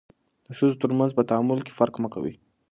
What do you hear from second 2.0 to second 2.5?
مه کوئ.